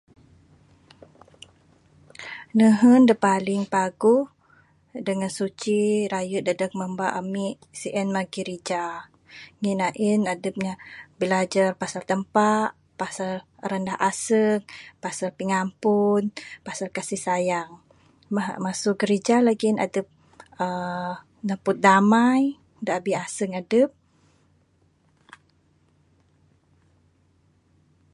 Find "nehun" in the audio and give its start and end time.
2.59-3.01